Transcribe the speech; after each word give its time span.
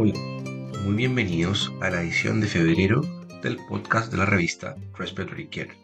Muy 0.00 0.94
bienvenidos 0.94 1.70
a 1.82 1.90
la 1.90 2.00
edición 2.00 2.40
de 2.40 2.46
febrero 2.46 3.02
del 3.42 3.58
podcast 3.68 4.10
de 4.10 4.16
la 4.16 4.24
revista 4.24 4.74
Respiratory 4.96 5.48
Care. 5.48 5.76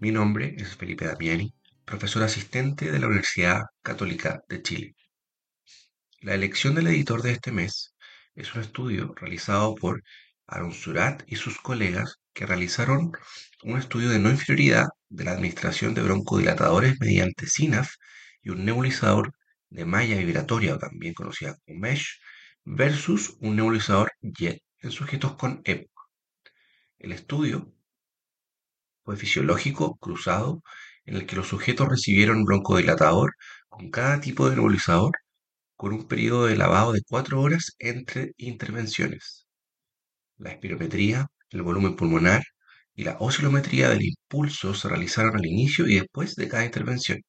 Mi 0.00 0.10
nombre 0.10 0.56
es 0.58 0.74
Felipe 0.74 1.06
Damiani, 1.06 1.54
profesor 1.84 2.24
asistente 2.24 2.90
de 2.90 2.98
la 2.98 3.06
Universidad 3.06 3.60
Católica 3.82 4.42
de 4.48 4.62
Chile. 4.62 4.96
La 6.22 6.34
elección 6.34 6.74
del 6.74 6.88
editor 6.88 7.22
de 7.22 7.30
este 7.30 7.52
mes 7.52 7.94
es 8.34 8.52
un 8.56 8.62
estudio 8.62 9.14
realizado 9.14 9.76
por 9.76 10.02
Aaron 10.48 10.72
Surat 10.72 11.22
y 11.28 11.36
sus 11.36 11.60
colegas 11.60 12.16
que 12.32 12.46
realizaron 12.46 13.12
un 13.62 13.78
estudio 13.78 14.08
de 14.08 14.18
no 14.18 14.28
inferioridad 14.28 14.88
de 15.08 15.22
la 15.22 15.30
administración 15.30 15.94
de 15.94 16.02
broncodilatadores 16.02 16.98
mediante 16.98 17.46
SINAF 17.46 17.92
y 18.42 18.50
un 18.50 18.64
nebulizador 18.64 19.32
de 19.70 19.84
malla 19.84 20.16
vibratoria, 20.16 20.78
también 20.78 21.14
conocida 21.14 21.54
como 21.64 21.78
MESH, 21.78 22.18
versus 22.66 23.36
un 23.40 23.56
nebulizador 23.56 24.12
JET 24.20 24.60
en 24.80 24.90
sujetos 24.90 25.36
con 25.36 25.62
EPOC. 25.64 25.88
El 26.98 27.12
estudio 27.12 27.72
fue 29.04 29.16
fisiológico 29.16 29.96
cruzado 29.96 30.62
en 31.04 31.16
el 31.16 31.26
que 31.26 31.36
los 31.36 31.46
sujetos 31.46 31.88
recibieron 31.88 32.44
broncodilatador 32.44 33.34
con 33.68 33.90
cada 33.90 34.20
tipo 34.20 34.50
de 34.50 34.56
nebulizador 34.56 35.12
con 35.76 35.92
un 35.92 36.08
periodo 36.08 36.46
de 36.46 36.56
lavado 36.56 36.92
de 36.92 37.02
4 37.08 37.40
horas 37.40 37.76
entre 37.78 38.32
intervenciones. 38.36 39.46
La 40.36 40.50
espirometría, 40.50 41.28
el 41.50 41.62
volumen 41.62 41.94
pulmonar 41.94 42.42
y 42.94 43.04
la 43.04 43.16
oscilometría 43.20 43.90
del 43.90 44.02
impulso 44.02 44.74
se 44.74 44.88
realizaron 44.88 45.36
al 45.36 45.46
inicio 45.46 45.86
y 45.86 46.00
después 46.00 46.34
de 46.34 46.48
cada 46.48 46.64
intervención. 46.64 47.20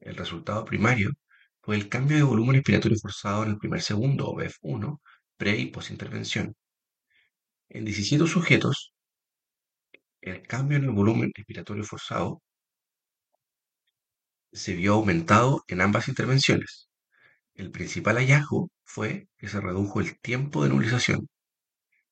El 0.00 0.16
resultado 0.16 0.64
primario 0.64 1.12
fue 1.68 1.76
el 1.76 1.90
cambio 1.90 2.16
de 2.16 2.22
volumen 2.22 2.54
respiratorio 2.54 2.96
forzado 2.98 3.42
en 3.42 3.50
el 3.50 3.58
primer 3.58 3.82
segundo 3.82 4.26
o 4.26 4.34
BEF1 4.34 5.00
pre 5.36 5.58
y 5.58 5.66
post-intervención. 5.66 6.56
En 7.68 7.84
17 7.84 8.26
sujetos, 8.26 8.94
el 10.22 10.40
cambio 10.46 10.78
en 10.78 10.84
el 10.84 10.92
volumen 10.92 11.30
respiratorio 11.36 11.84
forzado 11.84 12.40
se 14.50 14.76
vio 14.76 14.94
aumentado 14.94 15.62
en 15.68 15.82
ambas 15.82 16.08
intervenciones. 16.08 16.88
El 17.52 17.70
principal 17.70 18.16
hallazgo 18.16 18.70
fue 18.84 19.28
que 19.36 19.48
se 19.48 19.60
redujo 19.60 20.00
el 20.00 20.18
tiempo 20.20 20.62
de 20.62 20.70
nebulización. 20.70 21.28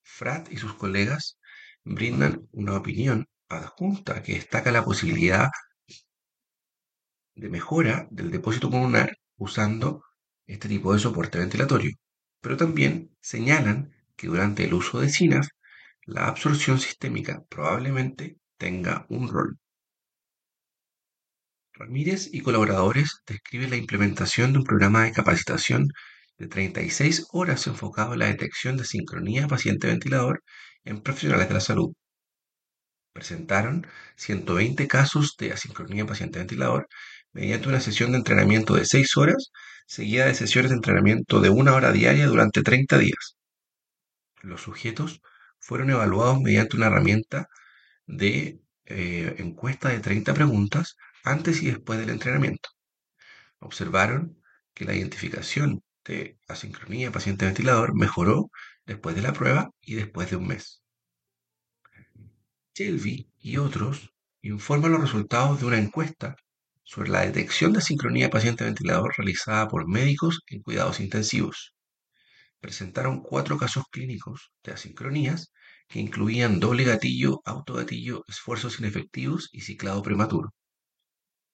Frat 0.03 0.53
y 0.53 0.59
sus 0.59 0.75
colegas 0.75 1.39
brindan 1.83 2.47
una 2.53 2.77
opinión 2.77 3.27
adjunta 3.49 4.23
que 4.23 4.35
destaca 4.35 4.71
la 4.71 4.85
posibilidad 4.85 5.49
de 7.35 7.49
mejora 7.49 8.07
del 8.11 8.31
depósito 8.31 8.69
pulmonar 8.69 9.17
usando 9.37 10.03
este 10.47 10.69
tipo 10.69 10.93
de 10.93 10.99
soporte 10.99 11.39
ventilatorio, 11.39 11.93
pero 12.41 12.57
también 12.57 13.17
señalan 13.21 13.93
que 14.17 14.29
durante 14.29 14.65
el 14.65 14.75
uso 14.75 15.01
de 15.01 15.09
SINAF 15.09 15.49
la 16.05 16.29
absorción 16.29 16.79
sistémica 16.79 17.45
probablemente 17.49 18.39
tenga 18.59 19.07
un 19.09 19.29
rol. 19.29 19.59
Ramírez 21.73 22.31
y 22.33 22.41
colaboradores 22.41 23.21
describen 23.27 23.71
la 23.71 23.77
implementación 23.77 24.53
de 24.53 24.61
un 24.61 24.65
programa 24.65 25.05
de 25.05 25.13
capacitación 25.13 25.89
de 26.39 26.49
36 26.49 27.27
horas 27.33 27.67
enfocado 27.67 28.15
en 28.15 28.21
la 28.21 28.27
detección 28.27 28.77
de 28.77 28.85
sincronía 28.85 29.47
paciente-ventilador 29.47 30.43
en 30.85 31.03
profesionales 31.03 31.49
de 31.49 31.55
la 31.55 31.61
salud. 31.61 31.93
Presentaron 33.13 33.87
120 34.17 34.87
casos 34.89 35.37
de 35.39 35.53
asincronía 35.53 36.07
paciente-ventilador 36.07 36.89
mediante 37.37 37.69
una 37.69 37.81
sesión 37.81 38.13
de 38.13 38.17
entrenamiento 38.17 38.75
de 38.75 38.87
6 38.87 39.19
horas 39.19 39.51
seguida 39.87 40.25
de 40.25 40.35
sesiones 40.35 40.71
de 40.71 40.77
entrenamiento 40.77 41.39
de 41.39 41.51
una 41.51 41.75
hora 41.75 41.93
diaria 41.93 42.27
durante 42.27 42.63
30 42.63 42.97
días. 42.97 43.37
Los 44.41 44.63
sujetos 44.63 45.21
fueron 45.59 45.91
evaluados 45.91 46.41
mediante 46.41 46.79
una 46.79 46.87
herramienta 46.87 47.49
de 48.07 48.59
eh, 48.87 49.35
encuesta 49.37 49.91
de 49.91 50.01
30 50.01 50.33
preguntas 50.33 50.97
antes 51.25 51.63
y 51.63 51.67
después 51.67 51.99
del 51.99 52.09
entrenamiento. 52.09 52.71
Observaron 53.59 54.43
que 54.73 54.87
la 54.87 54.95
identificación 54.95 55.83
de 56.07 56.39
asincronía 56.49 57.13
paciente-ventilador 57.13 57.95
mejoró 57.95 58.51
después 58.87 59.15
de 59.15 59.21
la 59.21 59.35
prueba 59.35 59.71
y 59.83 59.97
después 59.97 60.31
de 60.31 60.37
un 60.37 60.47
mes. 60.47 60.81
Shelby 62.75 63.31
y 63.39 63.59
otros 63.59 64.15
informan 64.41 64.93
los 64.93 65.03
resultados 65.03 65.61
de 65.61 65.67
una 65.67 65.79
encuesta 65.79 66.37
sobre 66.87 67.11
la 67.11 67.23
detección 67.23 67.73
de 67.73 67.81
asincronía 67.81 68.31
paciente-ventilador 68.31 69.13
realizada 69.19 69.67
por 69.69 69.89
médicos 69.89 70.41
en 70.47 70.63
cuidados 70.63 71.01
intensivos. 71.01 71.75
Presentaron 72.61 73.23
cuatro 73.23 73.59
casos 73.59 73.85
clínicos 73.91 74.53
de 74.63 74.73
asincronías 74.73 75.53
que 75.89 75.99
incluían 75.99 76.61
doble 76.61 76.85
gatillo, 76.85 77.41
autogatillo, 77.45 78.25
esfuerzos 78.29 78.79
inefectivos 78.79 79.49
y 79.53 79.63
ciclado 79.63 80.01
prematuro. 80.03 80.55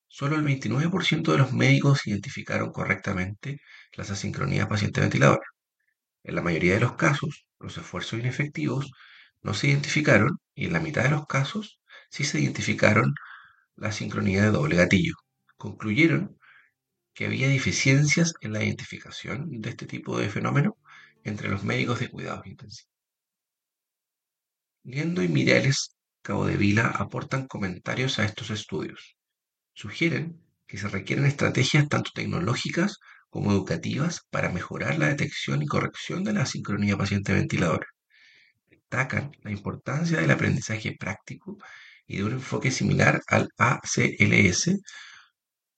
Solo 0.06 0.37
el 0.37 0.44
29% 0.44 1.32
de 1.32 1.38
los 1.38 1.54
médicos 1.54 2.06
identificaron 2.06 2.70
correctamente 2.70 3.59
las 3.94 4.10
asincronías 4.10 4.69
paciente-ventilador. 4.69 5.41
En 6.25 6.34
la 6.34 6.43
mayoría 6.43 6.75
de 6.75 6.81
los 6.81 6.97
casos, 6.97 7.47
los 7.59 7.78
esfuerzos 7.78 8.20
inefectivos 8.20 8.91
no 9.41 9.54
se 9.54 9.69
identificaron 9.69 10.38
y 10.54 10.66
en 10.66 10.75
la 10.75 10.81
mitad 10.81 11.04
de 11.04 11.10
los 11.10 11.26
casos 11.26 11.81
sí 12.10 12.25
se 12.25 12.38
identificaron 12.41 13.14
la 13.77 13.93
sincronía 13.93 14.43
de 14.43 14.50
doble 14.50 14.77
gatillo. 14.77 15.15
Concluyeron 15.56 16.38
que 17.15 17.27
había 17.27 17.49
deficiencias 17.49 18.34
en 18.41 18.53
la 18.53 18.65
identificación 18.65 19.60
de 19.60 19.71
este 19.71 19.87
tipo 19.87 20.19
de 20.19 20.28
fenómeno 20.28 20.77
entre 21.25 21.49
los 21.49 21.65
médicos 21.65 22.00
de 22.00 22.09
cuidados 22.09 22.47
intensivos. 22.47 22.91
Liendo 24.84 25.22
y 25.22 25.28
Mireles 25.28 25.97
Vila 26.59 26.87
aportan 26.88 27.47
comentarios 27.47 28.19
a 28.19 28.25
estos 28.25 28.50
estudios. 28.50 29.16
Sugieren 29.75 30.41
que 30.66 30.78
se 30.78 30.88
requieren 30.88 31.27
estrategias 31.27 31.88
tanto 31.88 32.11
tecnológicas 32.15 32.99
como 33.31 33.53
educativas 33.53 34.22
para 34.31 34.50
mejorar 34.50 34.99
la 34.99 35.09
detección 35.09 35.62
y 35.62 35.66
corrección 35.66 36.22
de 36.25 36.32
la 36.32 36.47
sincronía 36.47 36.97
paciente-ventilador 36.97 37.87
destacan 38.93 39.32
la 39.43 39.50
importancia 39.50 40.21
del 40.21 40.31
aprendizaje 40.31 40.94
práctico 40.99 41.56
y 42.07 42.19
de 42.19 42.25
un 42.25 42.33
enfoque 42.33 42.71
similar 42.71 43.23
al 43.29 43.49
ACLS, 43.59 44.81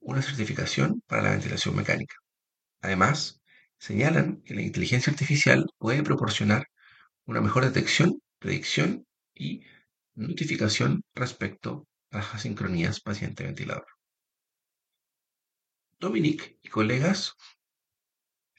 una 0.01 0.23
certificación 0.23 1.03
para 1.07 1.23
la 1.23 1.31
ventilación 1.31 1.77
mecánica. 1.77 2.17
Además, 2.83 3.41
señalan 3.79 4.43
que 4.43 4.55
la 4.55 4.63
inteligencia 4.63 5.13
artificial 5.13 5.67
puede 5.79 6.03
proporcionar 6.03 6.67
una 7.27 7.41
mejor 7.41 7.65
detección, 7.65 8.21
predicción 8.39 9.07
y 9.35 9.65
notificación 10.15 11.03
respecto 11.15 11.87
a 12.11 12.19
las 12.19 12.35
asincronías 12.35 13.01
paciente-ventilador. 13.01 13.87
Dominic 15.99 16.59
y 16.63 16.69
colegas 16.69 17.35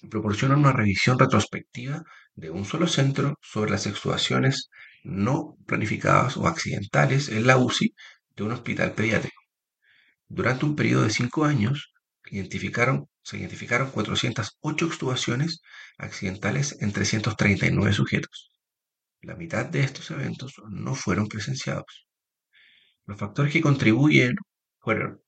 proporcionan 0.10 0.60
una 0.60 0.74
revisión 0.74 1.18
retrospectiva 1.20 2.04
de 2.36 2.50
un 2.50 2.66
solo 2.66 2.88
centro 2.88 3.36
sobre 3.42 3.72
las 3.72 3.86
extubaciones 3.86 4.70
no 5.06 5.58
planificadas 5.68 6.36
o 6.38 6.48
accidentales 6.48 7.30
en 7.30 7.46
la 7.48 7.58
UCI 7.58 7.96
de 8.36 8.44
un 8.44 8.52
hospital 8.52 8.94
pediátrico. 8.94 9.42
Durante 10.28 10.66
un 10.66 10.76
periodo 10.76 11.04
de 11.04 11.12
cinco 11.12 11.46
años, 11.46 11.94
identificaron, 12.26 13.08
se 13.22 13.38
identificaron 13.38 13.92
408 13.92 14.86
extubaciones 14.88 15.62
accidentales 15.98 16.78
en 16.82 16.92
339 16.92 17.94
sujetos. 17.94 18.52
La 19.22 19.36
mitad 19.36 19.66
de 19.66 19.82
estos 19.82 20.10
eventos 20.12 20.56
no 20.70 20.96
fueron 20.96 21.28
presenciados. 21.28 22.08
Los 23.06 23.20
factores 23.20 23.54
que 23.54 23.62
contribuyen 23.62 24.36
fueron 24.80 25.22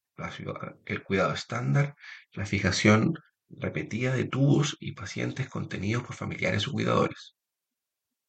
el 0.86 1.04
cuidado 1.04 1.34
estándar, 1.34 1.96
la 2.34 2.46
fijación 2.46 3.14
repetida 3.50 4.16
de 4.16 4.26
tubos 4.26 4.76
y 4.80 4.94
pacientes 4.94 5.48
contenidos 5.48 6.04
por 6.04 6.16
familiares 6.16 6.68
o 6.68 6.72
cuidadores. 6.72 7.37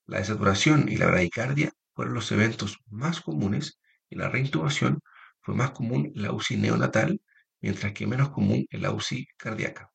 La 0.09 0.19
desaturación 0.19 0.89
y 0.89 0.97
la 0.97 1.07
bradicardia 1.07 1.71
fueron 1.95 2.15
los 2.15 2.33
eventos 2.33 2.79
más 2.89 3.21
comunes 3.21 3.79
y 4.09 4.17
la 4.17 4.31
reintubación 4.31 5.01
fue 5.41 5.55
más 5.55 5.73
común 5.73 6.13
en 6.15 6.23
la 6.23 6.33
UCI 6.33 6.57
neonatal, 6.57 7.21
mientras 7.61 7.93
que 7.93 8.07
menos 8.07 8.31
común 8.31 8.67
en 8.71 8.83
la 8.83 8.91
UCI 8.91 9.27
cardíaca. 9.37 9.93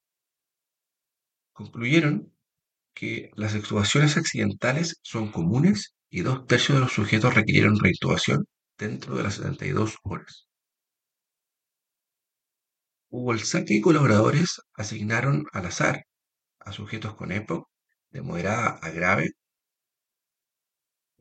Concluyeron 1.51 2.31
que 2.94 3.31
las 3.36 3.56
extubaciones 3.56 4.15
accidentales 4.15 5.00
son 5.01 5.31
comunes 5.31 5.95
y 6.12 6.21
dos 6.21 6.45
tercios 6.45 6.77
de 6.77 6.83
los 6.83 6.94
sujetos 6.94 7.33
requirieron 7.33 7.80
reintubación 7.80 8.45
dentro 8.77 9.15
de 9.15 9.24
las 9.24 9.36
72 9.36 9.98
horas. 10.04 10.48
Saque 13.44 13.74
y 13.74 13.81
colaboradores 13.81 14.62
asignaron 14.75 15.45
al 15.54 15.65
azar 15.65 16.06
a 16.60 16.71
sujetos 16.71 17.15
con 17.15 17.31
EPOC 17.31 17.68
de 18.12 18.21
moderada 18.21 18.80
a 18.81 18.89
grave, 18.92 19.31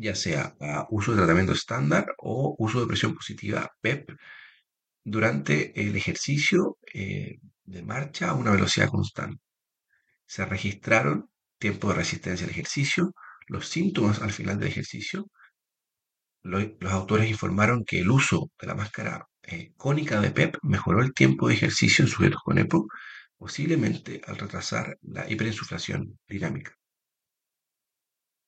ya 0.02 0.14
sea 0.14 0.54
a 0.60 0.87
uso 0.90 1.12
de 1.12 1.19
tratamiento 1.19 1.52
estándar 1.52 2.06
o 2.19 2.56
uso 2.58 2.81
de 2.81 2.87
presión 2.87 3.14
positiva 3.14 3.70
PEP, 3.81 4.10
durante 5.04 5.81
el 5.81 5.96
ejercicio 5.96 6.78
eh, 6.93 7.38
de 7.64 7.82
marcha 7.82 8.31
a 8.31 8.34
una 8.34 8.50
velocidad 8.50 8.88
constante. 8.88 9.40
Se 10.26 10.44
registraron 10.44 11.31
tiempo 11.58 11.88
de 11.88 11.94
resistencia 11.94 12.44
al 12.46 12.50
ejercicio, 12.52 13.14
los 13.49 13.69
síntomas 13.69 14.20
al 14.20 14.32
final 14.32 14.58
del 14.58 14.69
ejercicio. 14.69 15.31
los 16.43 16.93
autores 16.93 17.31
informaron 17.31 17.84
que 17.84 18.00
el 18.00 18.10
uso 18.10 18.50
de 18.60 18.66
la 18.66 18.75
máscara 18.75 19.28
eh, 19.44 19.72
cónica 19.76 20.20
de 20.20 20.31
PEP 20.32 20.56
mejoró 20.62 21.00
el 21.02 21.14
tiempo 21.14 21.49
de 21.49 21.54
ejercicio 21.54 22.04
en 22.04 22.10
sujetos 22.10 22.40
con 22.44 22.58
EPO, 22.58 22.87
posiblemente 23.37 24.20
al 24.26 24.37
retrasar 24.38 24.99
la 25.02 25.28
hiperinsuflación 25.31 26.19
dinámica. 26.28 26.72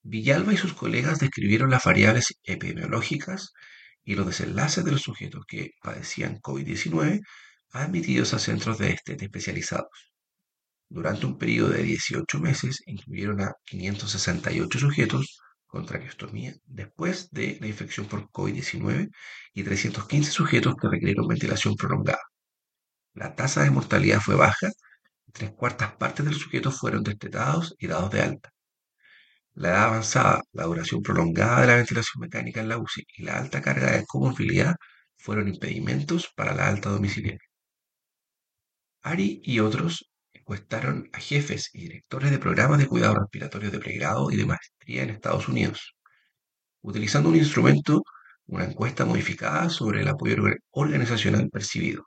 Villalba 0.04 0.52
y 0.52 0.58
sus 0.58 0.74
colegas 0.74 1.18
describieron 1.18 1.70
las 1.70 1.84
variables 1.84 2.38
epidemiológicas 2.44 3.52
y 4.04 4.14
los 4.14 4.26
desenlaces 4.26 4.84
de 4.84 4.92
los 4.92 5.00
sujetos 5.00 5.44
que 5.48 5.70
padecían 5.82 6.40
COVID-19 6.40 7.22
admitidos 7.72 8.34
a 8.34 8.38
centros 8.38 8.78
de 8.78 8.90
estética 8.90 9.24
especializados. 9.24 10.12
Durante 10.90 11.24
un 11.26 11.38
periodo 11.38 11.70
de 11.70 11.82
18 11.82 12.38
meses 12.38 12.82
incluyeron 12.86 13.40
a 13.40 13.54
568 13.64 14.78
sujetos 14.78 15.40
con 15.66 15.86
traqueostomía 15.86 16.54
después 16.66 17.30
de 17.30 17.56
la 17.60 17.66
infección 17.66 18.06
por 18.06 18.30
COVID-19 18.30 19.10
y 19.54 19.62
315 19.64 20.30
sujetos 20.30 20.74
que 20.76 20.88
requirieron 20.88 21.26
ventilación 21.26 21.76
prolongada. 21.76 22.20
La 23.14 23.34
tasa 23.34 23.62
de 23.62 23.70
mortalidad 23.70 24.20
fue 24.20 24.36
baja, 24.36 24.70
tres 25.32 25.52
cuartas 25.52 25.96
partes 25.96 26.26
de 26.26 26.32
los 26.32 26.40
sujetos 26.42 26.78
fueron 26.78 27.02
destetados 27.02 27.74
y 27.78 27.86
dados 27.86 28.10
de 28.10 28.22
alta. 28.22 28.53
La 29.54 29.70
edad 29.70 29.84
avanzada, 29.84 30.42
la 30.52 30.64
duración 30.64 31.02
prolongada 31.02 31.60
de 31.60 31.66
la 31.66 31.76
ventilación 31.76 32.20
mecánica 32.20 32.60
en 32.60 32.68
la 32.68 32.78
UCI 32.78 33.04
y 33.16 33.22
la 33.24 33.38
alta 33.38 33.60
carga 33.62 33.92
de 33.92 34.04
comorbilidad 34.06 34.76
fueron 35.16 35.48
impedimentos 35.48 36.28
para 36.36 36.54
la 36.54 36.68
alta 36.68 36.90
domiciliaria. 36.90 37.40
Ari 39.02 39.40
y 39.44 39.60
otros 39.60 40.10
encuestaron 40.32 41.08
a 41.12 41.18
jefes 41.20 41.70
y 41.72 41.82
directores 41.82 42.30
de 42.32 42.38
programas 42.38 42.78
de 42.78 42.88
cuidado 42.88 43.14
respiratorio 43.14 43.70
de 43.70 43.78
pregrado 43.78 44.30
y 44.30 44.36
de 44.36 44.46
maestría 44.46 45.04
en 45.04 45.10
Estados 45.10 45.48
Unidos, 45.48 45.94
utilizando 46.82 47.28
un 47.28 47.36
instrumento, 47.36 48.02
una 48.46 48.64
encuesta 48.64 49.04
modificada 49.04 49.70
sobre 49.70 50.02
el 50.02 50.08
apoyo 50.08 50.36
organizacional 50.70 51.48
percibido. 51.50 52.04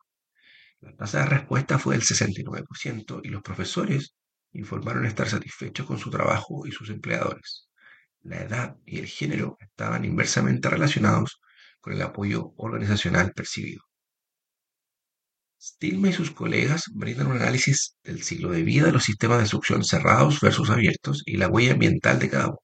La 0.81 0.95
tasa 0.95 1.19
de 1.19 1.25
respuesta 1.27 1.79
fue 1.79 1.95
del 1.95 2.03
69% 2.03 3.21
y 3.23 3.29
los 3.29 3.41
profesores 3.41 4.13
informaron 4.53 5.05
estar 5.05 5.29
satisfechos 5.29 5.85
con 5.85 5.99
su 5.99 6.09
trabajo 6.09 6.65
y 6.65 6.71
sus 6.71 6.89
empleadores. 6.89 7.69
La 8.21 8.41
edad 8.43 8.77
y 8.85 8.99
el 8.99 9.07
género 9.07 9.57
estaban 9.59 10.05
inversamente 10.05 10.69
relacionados 10.69 11.39
con 11.79 11.93
el 11.93 12.01
apoyo 12.01 12.53
organizacional 12.57 13.31
percibido. 13.33 13.83
Stilma 15.59 16.09
y 16.09 16.13
sus 16.13 16.31
colegas 16.31 16.85
brindan 16.93 17.27
un 17.27 17.37
análisis 17.37 17.95
del 18.03 18.23
ciclo 18.23 18.51
de 18.51 18.63
vida 18.63 18.85
de 18.85 18.91
los 18.91 19.03
sistemas 19.03 19.39
de 19.39 19.47
succión 19.47 19.83
cerrados 19.83 20.39
versus 20.39 20.69
abiertos 20.69 21.23
y 21.25 21.37
la 21.37 21.47
huella 21.47 21.73
ambiental 21.73 22.19
de 22.19 22.29
cada 22.29 22.47
uno. 22.47 22.59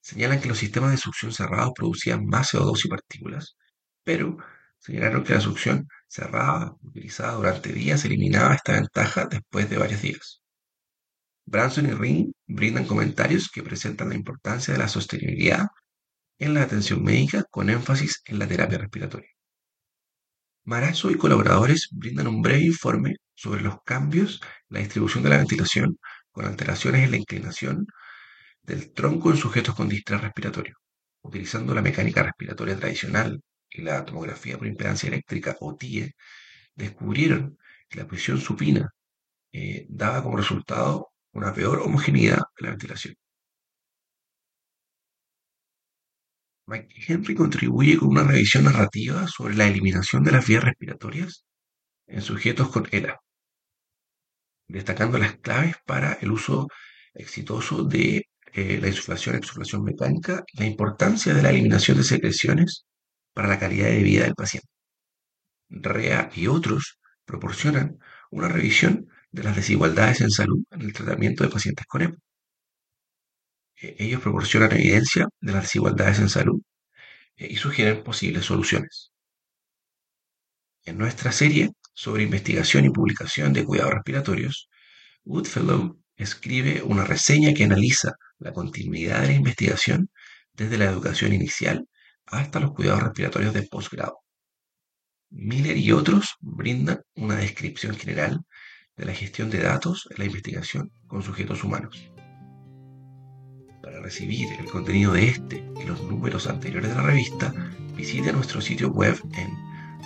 Señalan 0.00 0.40
que 0.40 0.48
los 0.48 0.58
sistemas 0.58 0.92
de 0.92 0.98
succión 0.98 1.32
cerrados 1.32 1.72
producían 1.74 2.26
más 2.26 2.52
CO2 2.52 2.84
y 2.84 2.88
partículas, 2.88 3.56
pero 4.04 4.36
señalaron 4.78 5.24
que 5.24 5.34
la 5.34 5.40
succión 5.40 5.88
cerrada, 6.06 6.76
utilizada 6.82 7.32
durante 7.32 7.72
días, 7.72 8.04
eliminaba 8.04 8.54
esta 8.54 8.74
ventaja 8.74 9.26
después 9.26 9.68
de 9.70 9.78
varios 9.78 10.02
días. 10.02 10.43
Branson 11.46 11.86
y 11.86 11.92
Ring 11.92 12.32
brindan 12.46 12.86
comentarios 12.86 13.50
que 13.50 13.62
presentan 13.62 14.08
la 14.10 14.14
importancia 14.14 14.72
de 14.72 14.78
la 14.78 14.88
sostenibilidad 14.88 15.66
en 16.38 16.54
la 16.54 16.62
atención 16.62 17.02
médica 17.02 17.44
con 17.50 17.70
énfasis 17.70 18.22
en 18.26 18.38
la 18.38 18.48
terapia 18.48 18.78
respiratoria. 18.78 19.28
Marazo 20.64 21.10
y 21.10 21.16
colaboradores 21.16 21.88
brindan 21.92 22.26
un 22.26 22.40
breve 22.42 22.64
informe 22.64 23.16
sobre 23.34 23.62
los 23.62 23.82
cambios 23.84 24.40
en 24.42 24.74
la 24.74 24.78
distribución 24.80 25.22
de 25.22 25.30
la 25.30 25.38
ventilación 25.38 25.98
con 26.32 26.46
alteraciones 26.46 27.04
en 27.04 27.10
la 27.10 27.16
inclinación 27.18 27.86
del 28.62 28.92
tronco 28.92 29.30
en 29.30 29.36
sujetos 29.36 29.74
con 29.74 29.88
distrés 29.88 30.22
respiratorio, 30.22 30.74
utilizando 31.22 31.74
la 31.74 31.82
mecánica 31.82 32.22
respiratoria 32.22 32.76
tradicional 32.78 33.42
y 33.68 33.82
la 33.82 34.04
tomografía 34.04 34.56
por 34.56 34.66
impedancia 34.66 35.08
eléctrica 35.08 35.56
o 35.60 35.76
TIE, 35.76 36.14
descubrieron 36.74 37.58
que 37.88 37.98
la 37.98 38.06
posición 38.08 38.40
supina 38.40 38.90
eh, 39.52 39.86
daba 39.88 40.22
como 40.22 40.36
resultado 40.38 41.13
una 41.34 41.52
peor 41.52 41.80
homogeneidad 41.80 42.38
de 42.56 42.64
la 42.64 42.70
ventilación. 42.70 43.14
Mike 46.66 46.94
Henry 47.06 47.34
contribuye 47.34 47.98
con 47.98 48.08
una 48.08 48.24
revisión 48.24 48.64
narrativa 48.64 49.26
sobre 49.28 49.54
la 49.54 49.66
eliminación 49.66 50.24
de 50.24 50.32
las 50.32 50.46
vías 50.46 50.64
respiratorias 50.64 51.44
en 52.06 52.22
sujetos 52.22 52.70
con 52.70 52.88
ELA, 52.90 53.20
destacando 54.68 55.18
las 55.18 55.36
claves 55.38 55.76
para 55.84 56.14
el 56.14 56.30
uso 56.30 56.68
exitoso 57.12 57.84
de 57.84 58.28
eh, 58.52 58.78
la 58.80 58.88
insuflación, 58.88 59.36
exuflación 59.36 59.82
mecánica 59.82 60.44
la 60.54 60.64
importancia 60.64 61.34
de 61.34 61.42
la 61.42 61.50
eliminación 61.50 61.98
de 61.98 62.04
secreciones 62.04 62.86
para 63.34 63.48
la 63.48 63.58
calidad 63.58 63.88
de 63.88 64.02
vida 64.02 64.24
del 64.24 64.34
paciente. 64.34 64.68
REA 65.68 66.30
y 66.34 66.46
otros 66.46 66.98
proporcionan 67.24 67.98
una 68.30 68.48
revisión 68.48 69.08
de 69.34 69.42
las 69.42 69.56
desigualdades 69.56 70.20
en 70.20 70.30
salud 70.30 70.62
en 70.70 70.82
el 70.82 70.92
tratamiento 70.92 71.42
de 71.42 71.50
pacientes 71.50 71.86
con 71.86 72.02
EPO. 72.02 72.16
E, 73.82 73.96
ellos 73.98 74.20
proporcionan 74.22 74.72
evidencia 74.72 75.28
de 75.40 75.52
las 75.52 75.62
desigualdades 75.62 76.20
en 76.20 76.28
salud 76.28 76.60
eh, 77.36 77.48
y 77.50 77.56
sugieren 77.56 78.04
posibles 78.04 78.44
soluciones. 78.44 79.10
En 80.84 80.98
nuestra 80.98 81.32
serie 81.32 81.70
sobre 81.94 82.22
investigación 82.22 82.84
y 82.84 82.90
publicación 82.90 83.52
de 83.52 83.64
cuidados 83.64 83.94
respiratorios, 83.94 84.68
Woodfellow 85.24 85.98
escribe 86.16 86.82
una 86.82 87.04
reseña 87.04 87.54
que 87.54 87.64
analiza 87.64 88.12
la 88.38 88.52
continuidad 88.52 89.22
de 89.22 89.28
la 89.28 89.32
investigación 89.32 90.10
desde 90.52 90.78
la 90.78 90.84
educación 90.84 91.32
inicial 91.32 91.88
hasta 92.26 92.60
los 92.60 92.72
cuidados 92.72 93.02
respiratorios 93.02 93.52
de 93.52 93.64
posgrado. 93.64 94.18
Miller 95.30 95.76
y 95.76 95.90
otros 95.90 96.36
brindan 96.40 97.00
una 97.16 97.34
descripción 97.34 97.96
general 97.96 98.44
de 98.96 99.04
la 99.04 99.12
gestión 99.12 99.50
de 99.50 99.60
datos 99.60 100.08
en 100.10 100.18
la 100.18 100.24
investigación 100.26 100.92
con 101.06 101.22
sujetos 101.22 101.62
humanos. 101.64 102.10
Para 103.82 104.00
recibir 104.00 104.48
el 104.58 104.66
contenido 104.66 105.12
de 105.12 105.28
este 105.28 105.64
y 105.80 105.84
los 105.86 106.02
números 106.02 106.46
anteriores 106.46 106.90
de 106.90 106.96
la 106.96 107.02
revista, 107.02 107.54
visite 107.96 108.32
nuestro 108.32 108.60
sitio 108.60 108.90
web 108.90 109.18
en 109.36 109.50